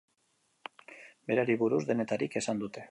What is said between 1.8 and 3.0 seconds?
denetarik esan dute.